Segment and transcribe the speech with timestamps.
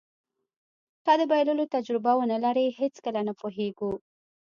[1.05, 3.91] که د بایللو تجربه ونلرئ هېڅکله نه پوهېږو.